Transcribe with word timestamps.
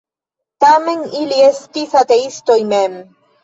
Tamen, 0.65 1.03
ili 1.21 1.29
ne 1.43 1.47
estis 1.51 1.95
ateistoj 2.05 2.61
mem. 2.77 3.01